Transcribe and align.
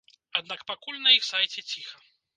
Аднак 0.39 0.63
пакуль 0.71 0.97
на 1.05 1.15
іх 1.19 1.27
сайце 1.31 1.65
ціха. 1.69 1.95